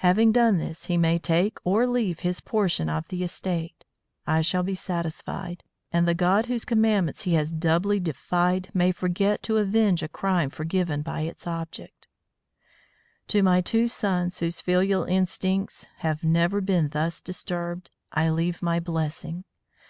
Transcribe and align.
Having 0.00 0.32
done 0.32 0.58
this, 0.58 0.84
he 0.84 0.98
may 0.98 1.16
take 1.18 1.56
or 1.64 1.86
leave 1.86 2.18
his 2.18 2.38
portion 2.42 2.90
of 2.90 3.08
the 3.08 3.24
estate. 3.24 3.86
I 4.26 4.42
shall 4.42 4.62
be 4.62 4.74
satisfied, 4.74 5.64
and 5.90 6.06
the 6.06 6.12
God 6.12 6.44
whose 6.44 6.66
commandments 6.66 7.22
he 7.22 7.32
has 7.32 7.50
doubly 7.50 7.98
defied 7.98 8.68
may 8.74 8.92
forget 8.92 9.42
to 9.44 9.56
avenge 9.56 10.02
a 10.02 10.08
crime 10.08 10.50
forgiven 10.50 11.00
by 11.00 11.22
its 11.22 11.46
object. 11.46 12.08
To 13.28 13.42
my 13.42 13.62
two 13.62 13.88
sons 13.88 14.40
whose 14.40 14.60
filial 14.60 15.04
instincts 15.04 15.86
have 16.00 16.22
never 16.22 16.60
been 16.60 16.90
thus 16.90 17.22
disturbed, 17.22 17.88
I 18.12 18.28
leave 18.28 18.60
my 18.60 18.80
blessing. 18.80 19.44